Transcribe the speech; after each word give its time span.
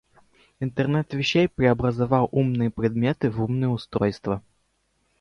Интернет 0.59 1.13
вещей 1.13 1.47
преобразовывал 1.47 2.27
обычные 2.31 2.71
предметы 2.71 3.29
в 3.29 3.43
умные 3.43 3.69
устройства. 3.69 4.41